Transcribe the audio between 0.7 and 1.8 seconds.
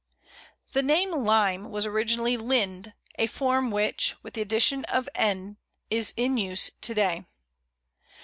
The name Lime